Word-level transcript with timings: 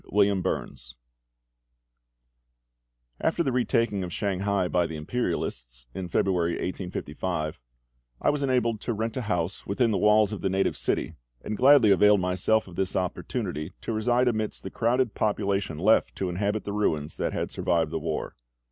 WILLIAM 0.11 0.41
BURNS 0.41 0.95
AFTER 3.19 3.43
the 3.43 3.51
retaking 3.51 4.03
of 4.03 4.11
Shanghai 4.11 4.67
by 4.67 4.87
the 4.87 4.95
Imperialists, 4.95 5.85
in 5.93 6.09
February 6.09 6.53
1855, 6.53 7.59
I 8.19 8.29
was 8.31 8.41
enabled 8.41 8.81
to 8.81 8.93
rent 8.93 9.15
a 9.15 9.21
house 9.21 9.67
within 9.67 9.91
the 9.91 9.99
walls 9.99 10.33
of 10.33 10.41
the 10.41 10.49
native 10.49 10.75
city, 10.75 11.17
and 11.43 11.55
gladly 11.55 11.91
availed 11.91 12.19
myself 12.19 12.67
of 12.67 12.77
this 12.77 12.95
opportunity 12.95 13.73
to 13.81 13.93
reside 13.93 14.27
amidst 14.27 14.63
the 14.63 14.71
crowded 14.71 15.13
population 15.13 15.77
left 15.77 16.15
to 16.15 16.29
inhabit 16.29 16.63
the 16.63 16.73
ruins 16.73 17.17
that 17.17 17.33
had 17.33 17.51
survived 17.51 17.91
the 17.91 17.99
war. 17.99 18.35